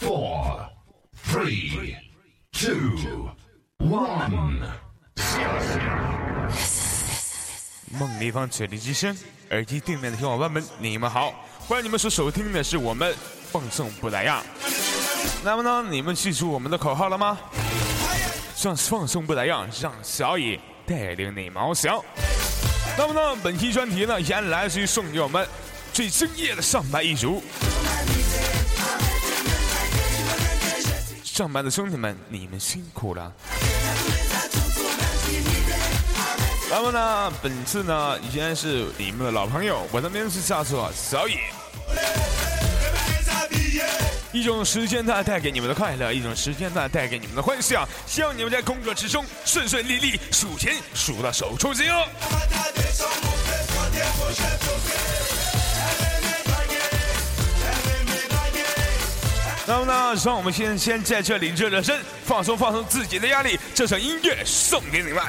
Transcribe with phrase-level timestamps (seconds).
[0.00, 0.68] four,
[1.24, 1.96] three,
[2.52, 3.30] two,
[3.78, 4.58] one。
[7.98, 9.16] 梦立方绝地之声，
[9.50, 13.14] 耳机对面的小伙伴们，你们好，欢迎你们所收听的是我们
[13.50, 14.42] 放送不打烊。
[15.42, 17.38] 那么呢，你们记住我们的口号了吗？
[18.62, 22.02] 让放送不打烊，让小野带领你翱翔。
[22.98, 25.46] 那么呢，本期专题呢，依然来自于送给我们
[25.92, 27.42] 最敬业的上班一族。
[31.36, 33.30] 上班的兄弟们，你们辛苦了。
[36.70, 41.36] 那么呢，本次呢依然是你们的老朋友，我的名字叫做小野。
[44.32, 47.86] 一种时间段带给你们的快乐，一种时间段带给你们的欢笑。
[48.06, 52.06] 希望你们在工作之中顺顺利利，数钱数到手抽筋哦。
[59.68, 63.58] 那么呢，让我们先先在这里热热身，放松放松自己的压力。
[63.74, 65.20] 这首音乐送给你们。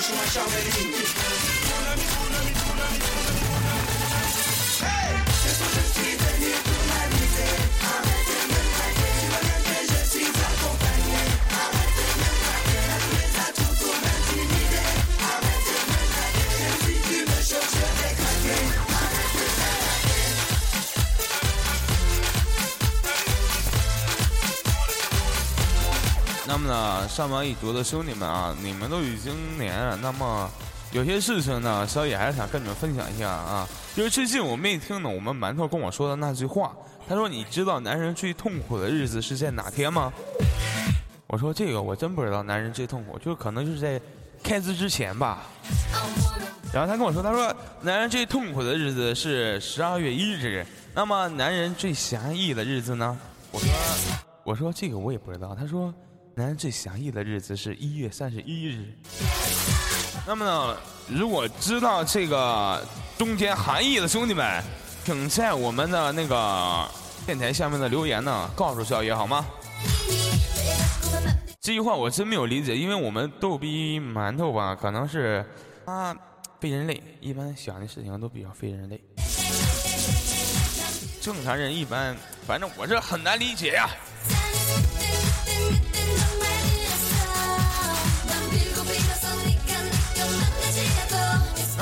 [0.00, 0.92] Boşuma şahvereyim
[1.68, 3.19] Kullanı kullanı kullanı
[26.60, 29.96] 么，上班一族的兄弟们啊，你们都已经年了。
[29.96, 30.48] 那么，
[30.92, 33.66] 有些事情呢，小野还是想跟你们分享一下啊。
[33.96, 36.72] 就是最近我没听懂我们馒头跟我说的那句话，
[37.08, 40.12] 他说：“你知道男人最痛苦的日子是在哪天吗？”
[41.26, 44.00] 我说：“这个我真不知道，男人最痛苦，就可能就是在
[44.42, 45.42] 开资之前吧。”
[46.72, 50.64] 然后他跟我说：“他说男人最痛苦的日子是十二月一日。
[50.94, 53.18] 那么，男人最侠义的日子呢？”
[53.50, 53.68] 我说
[54.44, 55.92] ：“我说这个我也不知道。”他说。
[56.40, 58.78] 男人最侠义的日子是一月三十一日。
[60.26, 60.74] 那么呢，
[61.06, 62.82] 如果知道这个
[63.18, 64.64] 中间含义的兄弟们，
[65.04, 66.88] 请在我们的那个
[67.26, 69.44] 电台下面的留言呢，告诉小野好吗？
[71.60, 75.44] 这句话我真没有理解，因为我们逗逼馒头吧，可能是
[75.84, 76.16] 他
[76.58, 78.98] 非人类，一般想的事情都比较非人类。
[81.20, 83.90] 正常人一般，反正我这很难理解呀。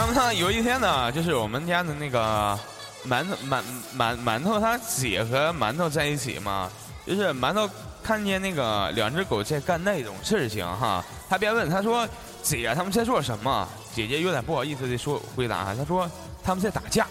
[0.08, 2.58] 么呢，有一天呢，就是我们家的那个
[3.06, 3.62] 馒头馒
[3.96, 6.70] 馒馒头他姐和馒头在一起嘛，
[7.06, 7.68] 就是馒头
[8.02, 12.08] 看见那个两只狗在干那种事情哈，他便问他说
[12.42, 16.10] ：“姐，他们在做什么？”姐姐有点不好意思的说回答，他说
[16.42, 17.06] ：“他们在打架。”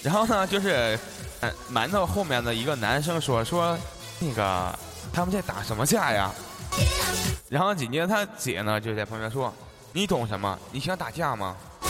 [0.00, 0.96] 然后呢，就是，
[1.72, 3.76] 馒头后面的一个男生说说
[4.20, 4.78] 那个
[5.12, 6.30] 他们在打什么架呀？
[7.48, 9.52] 然后紧接着他姐呢就在旁边说。
[9.96, 10.58] 你懂什么？
[10.72, 11.54] 你想打架吗？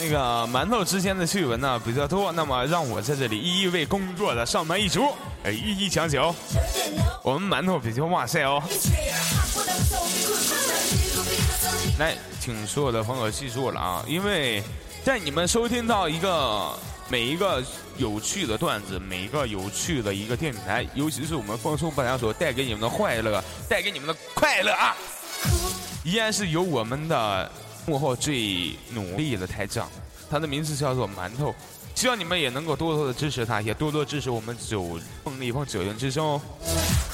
[0.00, 5.12] 那个馒头之间的趣闻呢比较多，那么让我在这里一一为工作的上班一族，
[5.44, 6.34] 哎，一一讲解哦。
[7.22, 8.62] 我们馒头比较哇塞哦。
[11.98, 14.64] 来，请所有的朋友记住了啊，因为
[15.04, 16.72] 在你们收听到一个
[17.10, 17.62] 每一个
[17.98, 24.96] 有趣的段子，每一个有趣的一个电台，尤其是我们放松不良所带给你们的快乐，带给你们的快乐啊，
[26.04, 27.50] 依然是由我们的。
[27.84, 29.90] 幕后最努力的台长，
[30.30, 31.52] 他的名字叫做馒头，
[31.96, 36.40] 希望你们也能够多多的支持他，也多多支持我们九梦立方九人之声哦。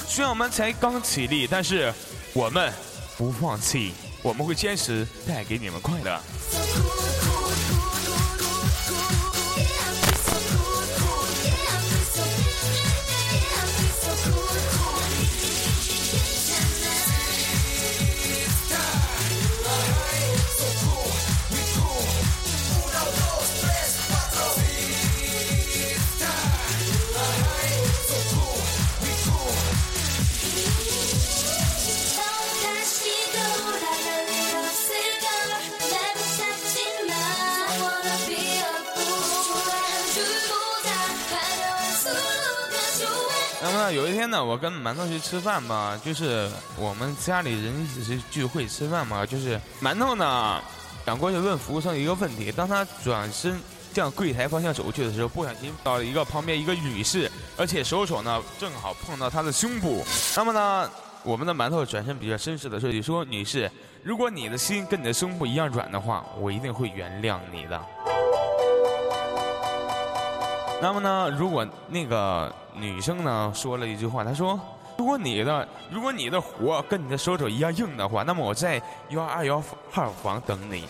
[0.07, 1.91] 虽然我们才刚起立，但是
[2.33, 2.71] 我们
[3.17, 6.21] 不放弃，我们会坚持带给你们快乐。
[43.91, 50.61] 有一天呢，我跟馒头去吃饭嘛，就是我们家里人一起去聚会吃饭嘛，就是馒头呢
[51.05, 53.59] 想过去问服务生一个问题，当他转身
[53.93, 60.05] 向柜台方向走去的时候，不小心到了一个旁边一个女士，而且手手呢正好碰到她的胸部。
[60.37, 60.89] 那么呢，
[61.23, 63.69] 我们的馒头转身比较绅士的说：“你说女士，
[64.03, 67.81] 如果你的心跟你的胸部一样软的话，我一定会原谅你的。”
[70.81, 74.57] 那么呢，如果那个女生呢说了一句话，她说
[74.97, 79.61] ：“如果你的如果你的活跟你的手肘一样硬的话，那么我在幺二幺
[79.91, 80.87] 号房等你。”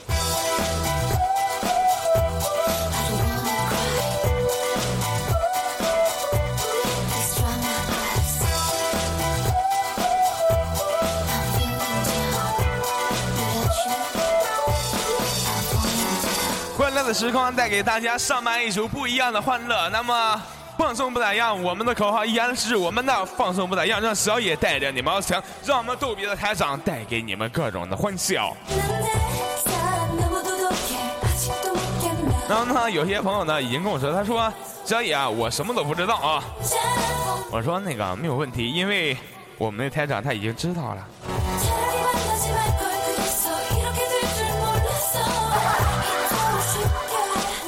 [17.10, 19.90] 的时光带给大家上班一首不一样的欢乐。
[19.90, 20.40] 那么
[20.78, 28.56] 放松不打烊，我们的口号依然是我们的放松不打烊，让小野带着你们翱翔，让我们逗比的台长带给你们各种的欢笑。
[32.48, 34.54] 然后呢，有些朋友呢已经跟我说，他说
[34.86, 36.44] 小野啊，我什么都不知道啊。
[37.50, 39.18] 我说那个没有问题，因为
[39.58, 41.08] 我们的台长他已经知道了。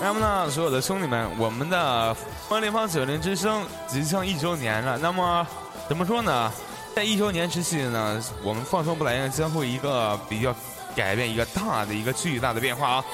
[0.04, 2.16] 那么呢，所有的兄弟们，我们的
[2.50, 4.98] 万立方九零之声即将一周年了。
[4.98, 5.46] 那么，
[5.88, 6.52] 怎么说呢？
[6.96, 10.54] 在一周年之际呢，我们放松不来呢，将会一个比较
[10.96, 13.06] 改变，一个大的一个巨大的变化啊！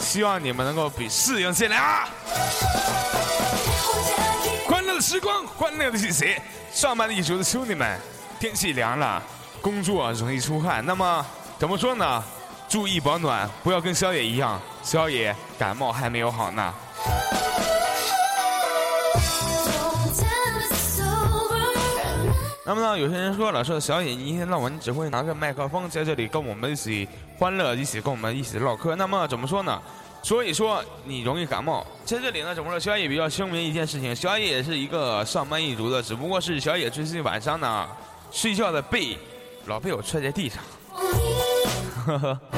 [0.00, 2.08] 希望你们能够比适应进来啊！
[4.66, 6.40] 欢乐的时光，欢乐的季节，
[6.72, 8.00] 上班的一族的兄弟们，
[8.40, 9.22] 天气凉了，
[9.60, 10.82] 工作容易出汗。
[10.84, 11.24] 那么，
[11.58, 12.24] 怎么说呢？
[12.66, 16.74] 注意保暖，不要跟宵夜一样，小野感冒还没有好呢。
[22.64, 27.08] 那么呢，有些人说了，说小野，你一天到晚你只会拿着麦克风在这里跟我们一起
[27.38, 28.94] 欢乐，一起跟我们一起唠嗑。
[28.94, 29.80] 那么怎么说呢？
[30.22, 31.86] 所以说你容易感冒。
[32.04, 32.78] 在这里呢，怎么说？
[32.78, 37.88] 小野比较声明一件事情，小野也是一个上班一族的，只不过是小野最近晚上呢，
[38.30, 39.16] 睡觉的被
[39.64, 40.62] 老被我踹在地上。
[42.04, 42.57] 呵呵。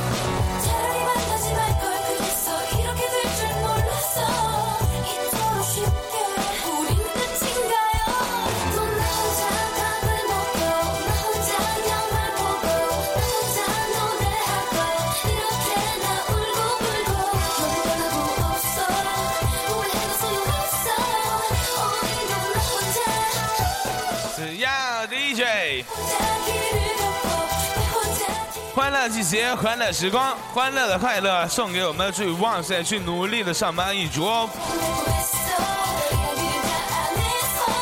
[28.73, 34.49] 欢乐季节，欢乐时光，欢乐的快乐送给我们最旺盛、最努力的上班一族。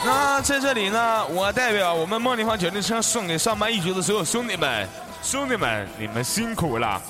[0.04, 4.88] 那在这里呢，我代表我们梦里方酒店车送给上班一族的所有兄弟们，
[5.22, 7.00] 兄弟们，你们辛苦了。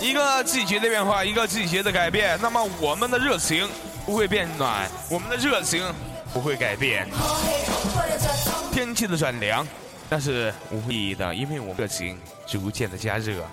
[0.00, 3.66] 一个季节的变化，一个季节的改变，那么我们的热情
[4.04, 5.82] 不会变暖，我们的热情
[6.34, 7.08] 不会改变。
[8.70, 9.66] 天气的转凉。
[10.10, 13.46] 但是无意义的，因为我们热情逐渐的加热。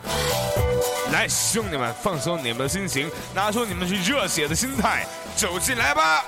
[1.14, 6.24] 来，兄弟们，放松你们的心情，拿出你们最热血的心态，走进来吧！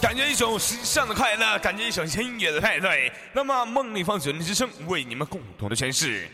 [0.00, 0.34] 感觉一。
[0.36, 3.10] 种时尚的快乐，感觉一种音乐的派对。
[3.32, 6.28] 那么，梦立方九零之声为你们共同的诠释。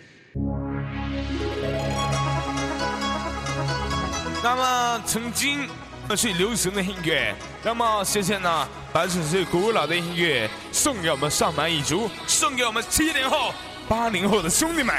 [4.42, 5.68] 那么，曾经
[6.16, 13.52] 最流行的音乐，那么现在呢，把这最古老的音乐送给我们上班一族，送给我们七零后、
[13.88, 14.94] 八零后的兄弟们。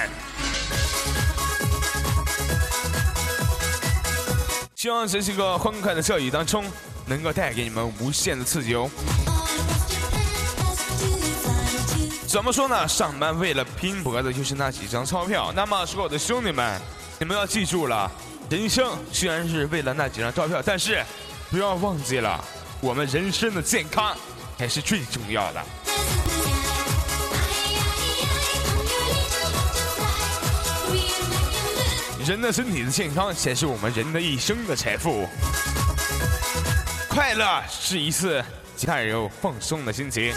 [4.75, 6.65] 希望这是个欢快的教育当中，
[7.05, 8.89] 能够带给你们无限的刺激哦。
[12.27, 12.88] 怎么说呢？
[12.88, 15.53] 上班为了拼搏的就是那几张钞票。
[15.55, 16.82] 那么，所有的兄弟们，
[17.20, 18.12] 你们要记住了。
[18.50, 21.03] 人生虽然是为了那几张钞票，但是
[21.50, 22.43] 不要忘记了，
[22.81, 24.15] 我们人生的健康
[24.57, 25.63] 才是最重要的。
[32.25, 35.27] 人的身体的健康才是我们人的一生的财富。
[37.09, 38.43] 快乐是一次
[38.85, 40.33] 带有放松的心情。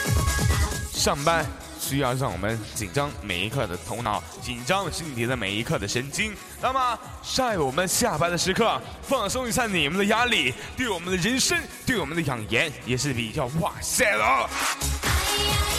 [0.93, 1.45] 上班。
[1.89, 6.35] 需要让我们紧张每一刻的头脑，紧张身体的每一刻的神经。
[6.61, 15.76] 那么，在我们下班的时刻，放松一下你们的压力，对我们的人生，对我们的养颜，也是比较哇塞的。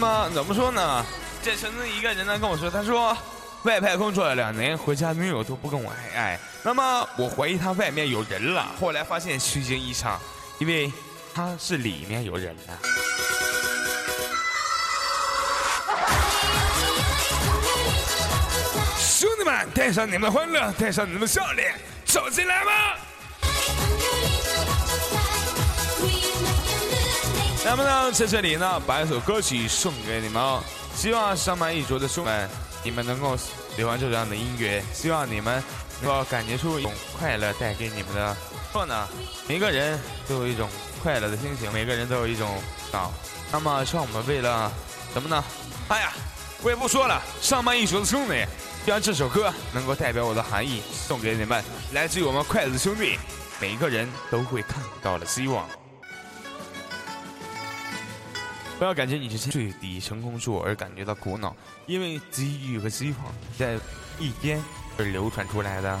[0.00, 1.04] 那么怎么说呢？
[1.42, 3.14] 这曾经一个人呢跟我说，他说
[3.64, 6.40] 外派工作了两年，回家女友都不跟我爱爱。
[6.62, 10.18] 那么我怀疑他外面有人了，后来发现虚惊一场，
[10.58, 10.90] 因为
[11.34, 12.78] 他是里面有人了。
[18.98, 21.74] 兄弟们，带上你们的欢乐，带上你们的笑脸，
[22.06, 22.96] 走进来吧！
[27.62, 30.42] 那么呢，在这里呢，把一首歌曲送给你们，
[30.96, 32.50] 希望上班一族的兄弟们，
[32.82, 33.36] 你们能够
[33.76, 35.62] 喜欢这样的音乐，希望你们
[36.00, 38.36] 能够感觉出一种快乐带给你们的。
[38.72, 39.06] 错呢，
[39.46, 40.70] 每个人都有一种
[41.02, 42.48] 快乐的心情，每个人都有一种
[42.92, 43.10] 啊。
[43.52, 44.72] 那么，让我们为了
[45.12, 45.44] 什么呢？
[45.88, 46.12] 哎呀，
[46.62, 48.42] 我也不说了，上班一族的兄弟，
[48.86, 51.62] 希望这首歌能够代表我的含义，送给你们，
[51.92, 53.18] 来自于我们快乐的兄弟，
[53.60, 55.68] 每一个人都会看到了希望。
[58.80, 63.78] 不要感觉你是最底层工作而感觉到苦恼，因为机遇和希望在
[64.18, 64.58] 一天
[64.96, 66.00] 而流传出来的。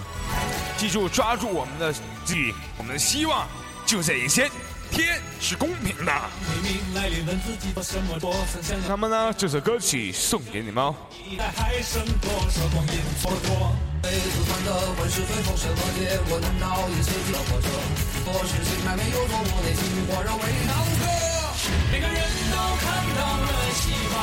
[0.78, 1.92] 记住，抓住我们的
[2.24, 3.46] 机遇，我们的希望
[3.84, 4.50] 就在眼前。
[4.90, 6.12] 天是公平的。
[8.88, 10.94] 那么呢，这首歌曲送给你们。
[21.92, 22.19] 每个人都
[22.80, 22.84] 看
[23.14, 24.16] 到了希望，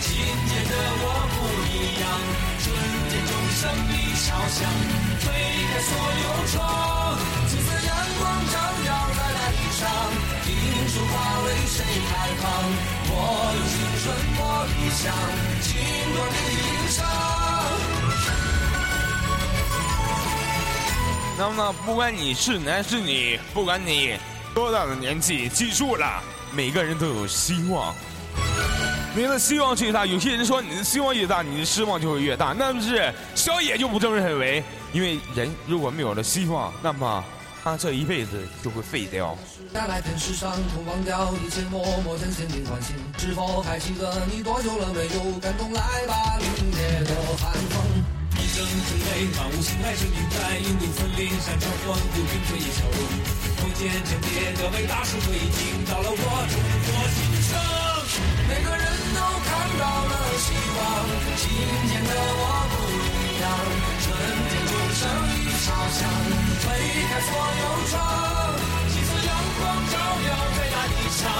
[0.00, 0.08] 今
[0.48, 1.36] 天的我不
[1.68, 2.08] 一样，
[2.58, 2.66] 瞬
[3.08, 3.60] 间钟声
[3.92, 4.58] 已敲响，
[5.20, 5.24] 推
[5.68, 5.90] 开所
[6.24, 6.56] 有窗，
[7.48, 9.80] 金色阳光照耀在大地上，
[10.44, 10.48] 听
[10.88, 11.12] 说花
[11.44, 11.76] 为谁
[12.08, 12.10] 开
[12.40, 12.44] 放，
[13.10, 13.12] 我
[13.54, 14.04] 用青春
[14.36, 15.04] 过理想，
[15.62, 15.68] 尽
[16.14, 16.96] 管遍体鳞伤。
[21.36, 24.18] 那么，不管你是男是女，不管你
[24.54, 26.20] 多大的年纪，记住了。
[26.52, 27.94] 每个人都有希望，
[29.14, 30.06] 你的希望最大。
[30.06, 34.62] 有些人说你的希望越大，你的失望就会越大，那不是小野就不这么认为。
[34.92, 37.22] 因为人如果没有了希望，那么
[37.62, 39.36] 他这一辈子就会废掉。
[48.58, 52.98] 一声之泪，万物心来生命在，引路分离，山川环顾，并非一笑容。
[53.62, 57.54] 空间间叠的伟大是已经到了我中国心声。
[58.50, 58.84] 每个人
[59.14, 59.48] 都看
[59.78, 60.82] 到了希望，
[61.38, 61.46] 今
[61.86, 63.46] 天的我不一样。
[64.02, 64.10] 春
[64.50, 65.06] 天钟声
[65.38, 66.02] 已敲响，
[66.58, 66.66] 推
[67.06, 67.94] 开所有窗，
[68.90, 71.30] 金色阳光照耀在大地上，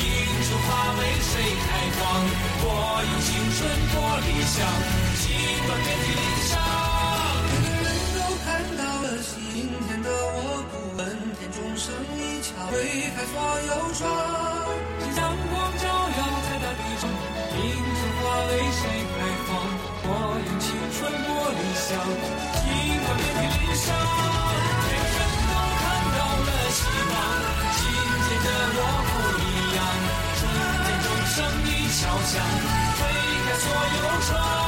[0.00, 1.36] 一束花为谁
[1.68, 1.68] 开
[2.00, 2.00] 放？
[2.64, 2.64] 我
[3.04, 3.28] 用青
[3.60, 3.60] 春
[3.92, 4.64] 过理想，
[5.20, 5.36] 尽
[5.68, 6.22] 管遍体鳞
[11.82, 13.34] 声一敲推开所
[13.66, 14.06] 有窗，
[15.18, 17.60] 阳光照耀在大地上，迎
[17.98, 19.50] 春花为谁开放？
[20.06, 20.06] 我
[20.46, 21.98] 用青春过理想，
[22.62, 22.70] 尽
[23.02, 23.84] 管遍体鳞伤。
[24.78, 25.84] 每个人都看
[26.14, 26.78] 到了希
[27.10, 27.14] 望，
[27.74, 27.82] 今
[28.22, 28.48] 天的
[28.78, 29.12] 我不
[29.42, 29.82] 一样。
[30.38, 30.40] 春
[30.86, 31.36] 天钟声
[31.66, 32.38] 已敲响，
[32.94, 33.00] 推
[33.42, 33.66] 开所
[33.98, 34.61] 有窗。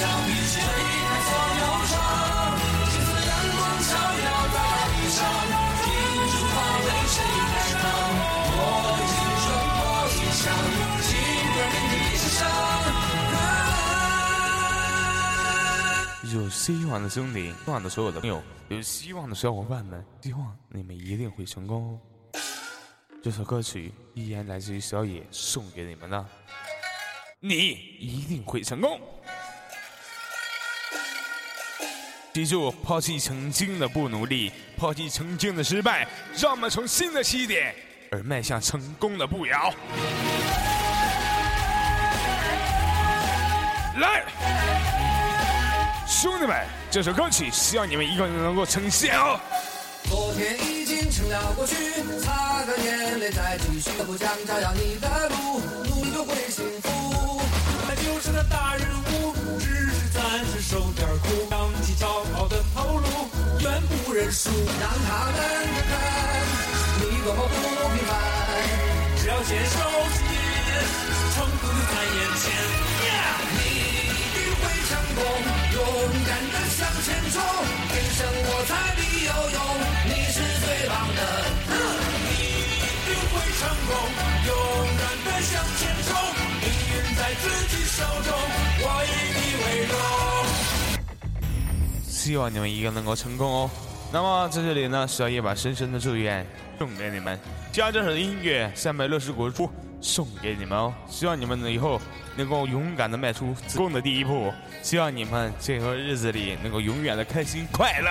[0.00, 1.92] 有窗。
[2.90, 5.18] 金色阳光照耀大地上，
[5.82, 5.86] 听
[6.30, 7.16] 出花为谁
[7.50, 7.84] 开放。
[8.56, 8.58] 我
[8.96, 9.44] 的青春
[9.76, 10.42] 多理想，
[11.06, 11.08] 尽
[11.52, 12.38] 管遍体鳞伤。
[16.32, 21.98] 有希望的兄弟，希望的所有的朋友，有希望的小伙伴们，希望你们一定会成功哦。
[23.22, 26.26] 这首歌曲依然来自于小野，送给你们的，
[27.40, 27.54] 你
[27.98, 28.98] 一定会成功。
[32.32, 36.06] 记住，抛弃曾经的不努力，抛弃曾经的失败，
[36.38, 37.74] 让我们从新的起点
[38.12, 39.74] 而迈向成功的步摇。
[43.98, 44.24] 来！
[46.06, 49.40] 兄弟们，这首歌曲希望你们一个人能够呈现哦。
[50.04, 51.74] 昨天已经成了过去，
[52.22, 57.42] 擦干眼泪再继续，不想照耀你的路，努力就会幸福。
[57.86, 59.89] 他就是那大人物，只
[60.60, 63.04] 受点苦，扬起骄傲的头颅，
[63.60, 64.50] 远不认输。
[64.50, 65.36] 让他们
[65.88, 65.92] 看
[67.00, 68.10] 你多么不平凡。
[69.16, 69.78] 只要坚守
[70.14, 70.68] 信念，
[71.34, 72.44] 成功就在眼前。
[73.50, 73.58] 你
[74.04, 75.18] 一定会成功，
[75.72, 75.78] 勇
[76.28, 77.40] 敢的向前冲，
[77.88, 79.58] 天生我材必有用，
[80.06, 81.20] 你是最棒的。
[82.28, 83.90] 你一定会成功，
[84.46, 84.48] 勇
[85.00, 86.08] 敢的向前冲，
[86.60, 87.98] 命运在自己手
[88.28, 88.30] 中，
[88.82, 90.39] 我以你为荣。
[92.20, 93.70] 希望你们一个能够成功哦。
[94.12, 96.46] 那么在这里呢，小野把深深的祝愿
[96.78, 97.40] 送给你们，
[97.72, 99.70] 将这首音乐三百六十国出
[100.02, 100.92] 送给你们哦。
[101.08, 101.98] 希望你们以后
[102.36, 108.10] 能够勇敢的迈出成功的第一步，希望你们这个日子里能够永远的开心快乐。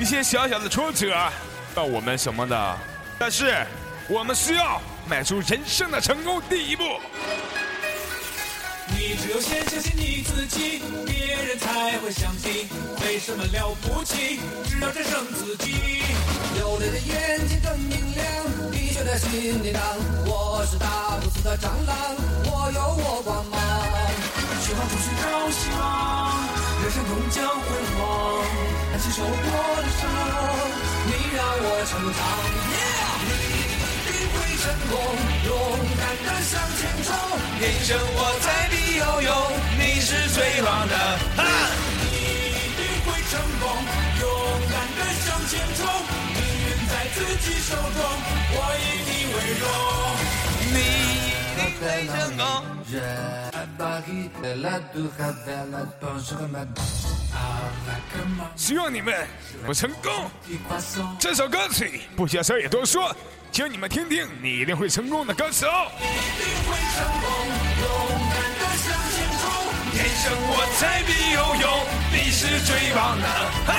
[0.00, 1.16] 一些小小的挫折，
[1.72, 2.78] 到我们什么的，
[3.18, 3.66] 但是
[4.08, 6.84] 我们需要迈出人生的成功第一步。
[8.88, 12.68] 你只有先相信你自己，别人才会相信。
[13.00, 15.74] 没什么了不起，只要战胜自己。
[16.58, 18.24] 有泪的眼睛更明亮，
[18.70, 19.82] 碧血的心里荡。
[20.26, 21.96] 我是打不死的蟑螂，
[22.44, 23.58] 我有我光芒。
[24.62, 25.80] 去往出寻找希望，
[26.82, 27.66] 人生终将辉
[27.98, 28.00] 煌。
[28.92, 29.32] 担起受过
[29.76, 30.02] 的伤，
[31.06, 32.95] 你让我成长。
[34.66, 34.98] 成功，
[35.46, 35.54] 勇
[35.96, 37.14] 敢的向前冲，
[37.60, 39.30] 天生我材必有用，
[39.78, 40.94] 你是最棒的。
[41.36, 41.40] 哈！
[42.02, 42.04] 你
[42.50, 43.64] 一定会成功，
[44.18, 44.26] 勇
[44.66, 45.86] 敢的向前冲，
[46.34, 48.02] 命运在自己手中，
[48.50, 49.64] 我以你为荣。
[50.74, 50.76] 你
[51.30, 52.42] 一定会成功。
[58.56, 59.14] 希望你们
[59.64, 60.28] 能成功。
[61.20, 63.14] 这首歌曲不需要小野多说，
[63.56, 65.90] 请你们听听，你一定会成功的歌词哦。
[65.96, 67.26] 一定会成功，
[67.80, 67.88] 勇
[68.28, 69.48] 敢的向前冲，
[69.94, 71.64] 天生我材必有用，
[72.12, 73.26] 你是最棒的。
[73.64, 73.72] 哈！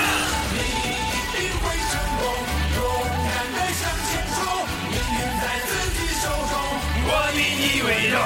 [0.50, 0.90] 你一
[1.30, 2.26] 定会成功，
[2.74, 2.82] 勇
[3.22, 4.42] 敢的向前冲，
[4.90, 6.58] 命运在自己手中，
[7.06, 8.18] 我以你为荣。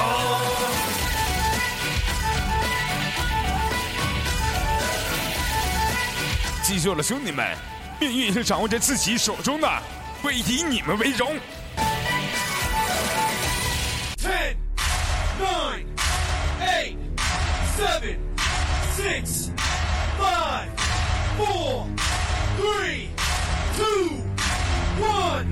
[6.63, 7.47] 记住了，兄弟们，
[8.01, 9.69] 命运是掌握在自己手中的，
[10.23, 11.37] 会以你们为荣。
[14.17, 14.55] Ten,
[15.41, 15.85] nine,
[16.61, 16.97] eight,
[17.77, 18.19] seven,
[18.97, 19.51] six,
[20.17, 20.69] five,
[21.37, 21.87] four,
[22.57, 23.09] three,
[23.77, 24.21] two,
[25.01, 25.49] one.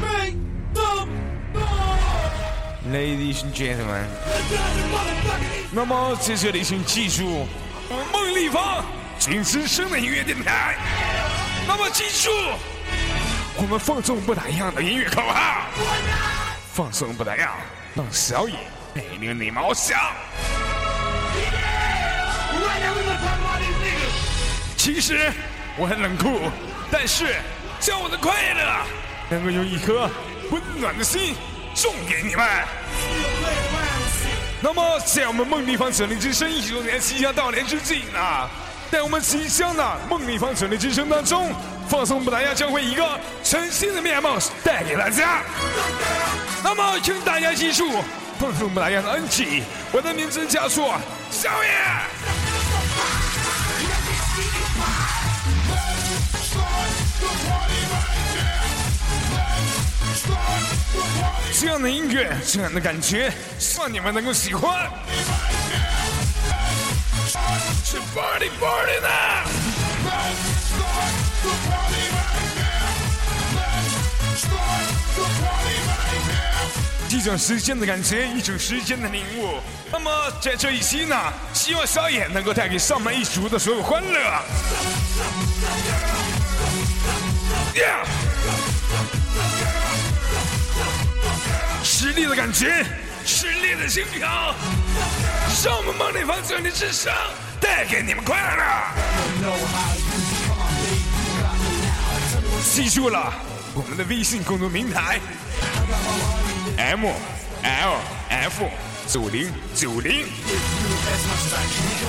[0.00, 0.36] Make
[0.72, 1.10] some
[1.52, 2.92] noise!
[2.92, 4.06] Ladies and gentlemen，
[5.72, 7.44] 那么在这里请记住，
[7.88, 8.84] 我们梦立方
[9.18, 10.76] 最资深的音乐电台。
[11.66, 12.30] 那么记住，
[13.58, 15.62] 我们放纵不打烊的音乐口号，
[16.74, 17.48] 放纵不打烊，
[17.94, 18.54] 让小野
[18.94, 19.98] 带领你翱翔。
[24.76, 25.32] 其实
[25.78, 26.50] 我很冷酷，
[26.90, 27.36] 但是
[27.80, 28.86] 将我的快乐
[29.30, 30.08] 能够用一颗
[30.50, 31.34] 温暖的心
[31.74, 32.46] 送给你们。
[34.60, 38.48] 那么，在我们梦立方整理之声一周年即将到来之际呢，
[38.90, 41.52] 在我们即将的梦立方整理之声当中，
[41.88, 45.42] 放松不打烊将会一个全新的面貌带给大家。
[46.64, 48.02] 那么，请大家记住，
[48.38, 50.94] 放松不打烊的恩起，我的名字叫做
[51.30, 51.70] 小野。
[56.46, 56.88] Start
[57.20, 58.56] the party right here.
[60.06, 60.64] Let's start
[61.60, 64.90] 这样的音乐，这样的感觉，希望你们能够喜欢。
[67.84, 69.08] 是 party party 呢！
[77.08, 79.58] 一种时间的感觉，一种时间的领悟。
[79.90, 81.16] 那么在这一期呢，
[81.52, 84.20] 希望小野能够带给上班一族的所有欢乐。
[87.74, 88.04] Yeah!
[91.82, 92.84] 实力的感觉，
[93.24, 94.54] 实力的心跳，
[95.64, 97.12] 让我们梦里方这里之声
[97.60, 98.62] 带给你们快乐。
[102.72, 103.32] 记住了，
[103.74, 105.18] 我们的微信公众平台
[106.76, 107.06] M
[107.62, 107.96] L
[108.28, 108.64] F
[109.08, 110.26] 九零九零。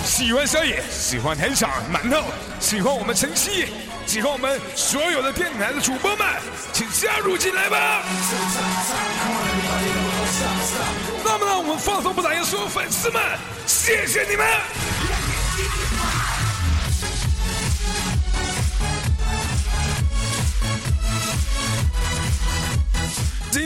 [0.04, 2.24] 喜欢小野，喜欢台长馒头，
[2.60, 3.68] 喜欢我们晨曦，
[4.06, 6.28] 喜欢我们所有的电台的主播们，
[6.74, 8.04] 请加入进来吧。
[11.24, 13.22] 那么呢，我们放松不打烊，所有粉丝们，
[13.66, 14.46] 谢谢你们。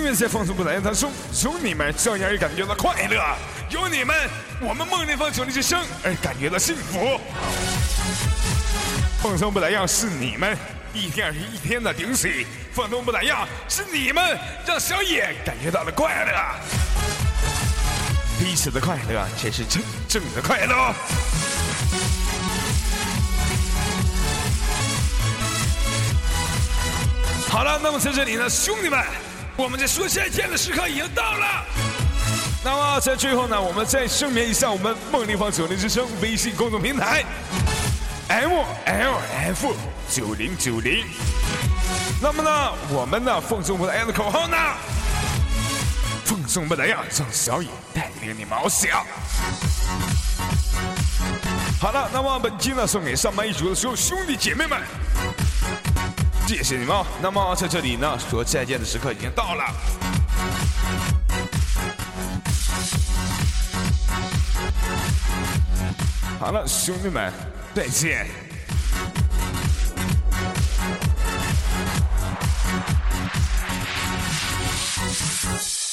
[0.02, 1.12] 因为在放松不打烊当中，
[1.44, 3.24] 有你们照样也感觉到快乐，
[3.70, 4.18] 有你们，
[4.60, 7.22] 我们梦立方九零之声而感觉到幸福。
[9.22, 10.58] 放松不打烊是你们
[10.92, 16.34] 一天又一天的顶喜，放松不打烊是你们让小野感觉到了快乐。
[18.40, 20.96] 彼此的快乐才是真正的快乐。
[27.48, 29.00] 好了，那么在这里呢，兄弟们，
[29.58, 31.66] 我们在说再见的时刻已经到了。
[32.64, 37.24] 那么在最后呢，我们再声明一下我们梦立方九零之声微信公众平台
[38.28, 39.16] M L
[39.48, 39.76] F
[40.10, 41.06] 九零九零。
[42.22, 44.58] 那么呢，我们呢奉送不打烊的口号呢，
[46.24, 49.06] 奉送不打烊，让小野带领你翱翔。
[51.80, 54.80] 好了，那么本期呢送给上班一族的所有兄弟姐妹们。
[56.54, 56.94] 谢谢你们。
[57.22, 59.64] 那么在这里呢，说再见的时刻已经到了。
[66.38, 67.32] 好了，兄弟们，
[67.74, 68.51] 再见。